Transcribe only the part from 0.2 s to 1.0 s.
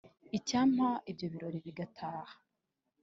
icyampa